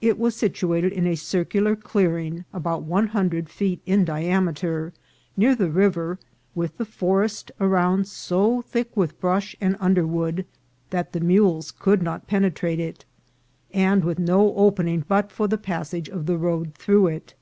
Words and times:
It 0.00 0.16
was 0.16 0.36
situated 0.36 0.92
in 0.92 1.08
a 1.08 1.16
circular 1.16 1.74
clearing 1.74 2.44
about 2.52 2.84
one 2.84 3.08
hun 3.08 3.30
dred 3.30 3.48
feet 3.48 3.80
in 3.84 4.04
diameter, 4.04 4.92
near 5.36 5.56
the 5.56 5.70
river, 5.72 6.20
with 6.54 6.76
the 6.78 6.84
forest 6.84 7.50
around 7.58 8.06
so 8.06 8.62
thick 8.62 8.96
with 8.96 9.18
brush 9.20 9.56
and 9.60 9.76
underwood 9.80 10.46
that 10.90 11.12
the 11.12 11.18
mules 11.18 11.72
could 11.72 12.00
not 12.00 12.28
penetrate 12.28 12.78
it, 12.78 13.04
and 13.74 14.04
with 14.04 14.20
no 14.20 14.54
opening 14.54 15.02
but 15.08 15.32
for 15.32 15.48
the 15.48 15.58
passage 15.58 16.08
of 16.08 16.26
the 16.26 16.38
road 16.38 16.76
through 16.76 17.08
it. 17.08 17.34